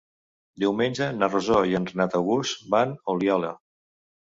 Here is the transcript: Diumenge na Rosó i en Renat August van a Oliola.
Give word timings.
Diumenge 0.63 1.09
na 1.17 1.29
Rosó 1.33 1.61
i 1.73 1.77
en 1.81 1.87
Renat 1.91 2.17
August 2.23 2.67
van 2.77 2.99
a 2.99 3.17
Oliola. 3.17 3.55